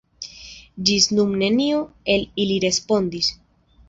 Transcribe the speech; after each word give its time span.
Ĝis 0.89 1.05
nun 1.17 1.35
neniu 1.41 1.81
el 2.13 2.25
ili 2.45 2.57
respondis. 2.65 3.31